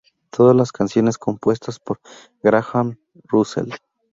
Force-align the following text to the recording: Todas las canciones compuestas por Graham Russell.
Todas 0.31 0.55
las 0.55 0.71
canciones 0.71 1.19
compuestas 1.19 1.77
por 1.79 2.01
Graham 2.41 2.97
Russell. 3.13 3.71